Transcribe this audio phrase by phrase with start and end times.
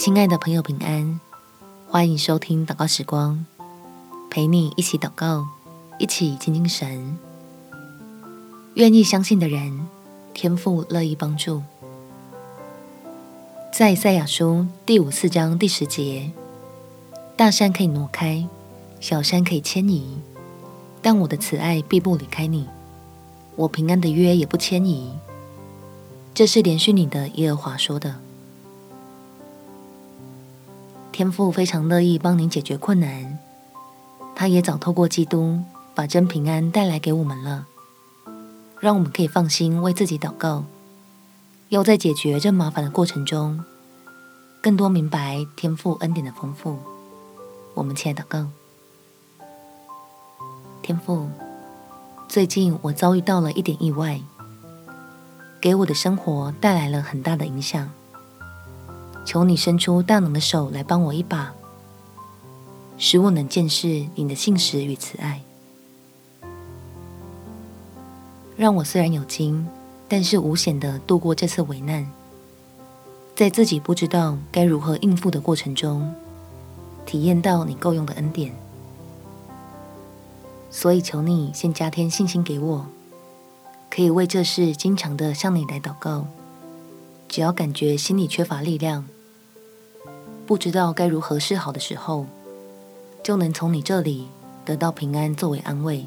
[0.00, 1.20] 亲爱的朋友，平安！
[1.86, 3.44] 欢迎收听祷告时光，
[4.30, 5.46] 陪你一起祷告，
[5.98, 7.18] 一起亲近神。
[8.76, 9.86] 愿意相信的人，
[10.32, 11.62] 天父乐意帮助。
[13.74, 16.30] 在赛亚书第五四章第十节，
[17.36, 18.48] 大山可以挪开，
[19.00, 20.16] 小山可以迁移，
[21.02, 22.66] 但我的慈爱必不离开你，
[23.54, 25.12] 我平安的约也不迁移。
[26.32, 28.16] 这是连续你的耶和华说的。
[31.20, 33.38] 天父非常乐意帮您解决困难，
[34.34, 35.60] 他也早透过基督
[35.94, 37.66] 把真平安带来给我们了，
[38.78, 40.64] 让我们可以放心为自己祷告。
[41.68, 43.62] 要在解决这麻烦的过程中，
[44.62, 46.78] 更多明白天父恩典的丰富。
[47.74, 48.46] 我们亲爱的告。
[50.80, 51.28] 天父，
[52.28, 54.22] 最近我遭遇到了一点意外，
[55.60, 57.90] 给我的生活带来了很大的影响。
[59.30, 61.54] 求你伸出大能的手来帮我一把，
[62.98, 65.40] 使我能见识你的信实与慈爱。
[68.56, 69.68] 让我虽然有惊，
[70.08, 72.10] 但是无险地度过这次危难，
[73.36, 76.12] 在自己不知道该如何应付的过程中，
[77.06, 78.52] 体验到你够用的恩典。
[80.72, 82.86] 所以求你先加添信心给我，
[83.88, 86.26] 可以为这事经常地向你来祷告。
[87.28, 89.06] 只要感觉心里缺乏力量，
[90.50, 92.26] 不知道该如何是好的时候，
[93.22, 94.26] 就能从你这里
[94.64, 96.04] 得到平安作为安慰。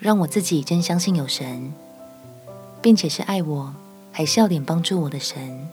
[0.00, 1.74] 让我自己真相信有神，
[2.80, 3.74] 并且是爱我
[4.10, 5.68] 还笑脸帮助我的神。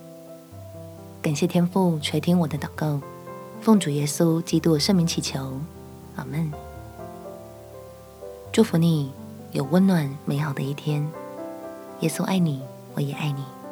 [1.22, 3.00] 感谢天父垂听我的祷告，
[3.62, 5.62] 奉主耶稣基督的圣名祈求，
[6.18, 6.52] 阿门。
[8.52, 9.14] 祝福你
[9.54, 11.10] 有温暖美好的一天。
[12.02, 12.62] 耶稣爱你，
[12.96, 13.63] 我也爱你。